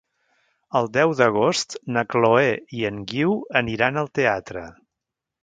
[0.77, 4.67] El deu d'agost na Chloé i en Guiu aniran al teatre.